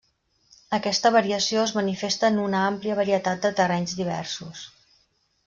Aquesta 0.77 1.11
variació 1.15 1.65
es 1.65 1.73
manifesta 1.79 2.31
en 2.35 2.41
una 2.45 2.63
àmplia 2.71 2.97
varietat 3.01 3.45
de 3.45 3.53
terrenys 3.61 3.95
diversos. 4.03 4.67